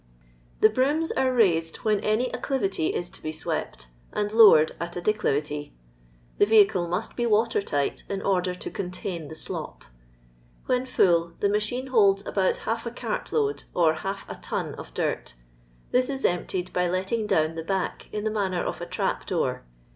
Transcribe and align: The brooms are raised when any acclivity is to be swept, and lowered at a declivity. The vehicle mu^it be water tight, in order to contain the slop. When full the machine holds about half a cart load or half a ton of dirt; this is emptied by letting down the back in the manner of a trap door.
The 0.61 0.69
brooms 0.69 1.11
are 1.11 1.31
raised 1.31 1.75
when 1.85 1.99
any 1.99 2.33
acclivity 2.33 2.87
is 2.87 3.07
to 3.11 3.21
be 3.21 3.31
swept, 3.31 3.89
and 4.11 4.31
lowered 4.31 4.71
at 4.79 4.95
a 4.95 4.99
declivity. 4.99 5.75
The 6.39 6.47
vehicle 6.47 6.87
mu^it 6.87 7.15
be 7.15 7.27
water 7.27 7.61
tight, 7.61 8.03
in 8.09 8.19
order 8.23 8.55
to 8.55 8.71
contain 8.71 9.27
the 9.27 9.35
slop. 9.35 9.83
When 10.65 10.87
full 10.87 11.33
the 11.39 11.49
machine 11.49 11.85
holds 11.93 12.25
about 12.25 12.57
half 12.65 12.87
a 12.87 12.91
cart 12.91 13.31
load 13.31 13.65
or 13.75 13.93
half 13.93 14.27
a 14.27 14.33
ton 14.37 14.73
of 14.73 14.91
dirt; 14.95 15.35
this 15.91 16.09
is 16.09 16.25
emptied 16.25 16.73
by 16.73 16.87
letting 16.87 17.27
down 17.27 17.53
the 17.53 17.63
back 17.63 18.09
in 18.11 18.23
the 18.23 18.31
manner 18.31 18.63
of 18.63 18.81
a 18.81 18.87
trap 18.87 19.27
door. 19.27 19.65